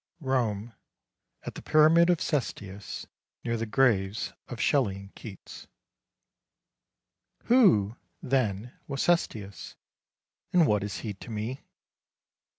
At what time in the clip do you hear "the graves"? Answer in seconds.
3.55-4.33